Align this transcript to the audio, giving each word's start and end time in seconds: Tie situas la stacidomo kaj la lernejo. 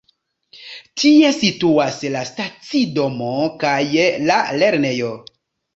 Tie 1.01 1.29
situas 1.41 2.01
la 2.15 2.25
stacidomo 2.31 3.31
kaj 3.67 3.79
la 4.31 4.45
lernejo. 4.63 5.17